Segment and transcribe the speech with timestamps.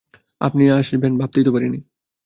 [0.41, 1.79] আপনি আসবেন ভাবতেই পারি নি।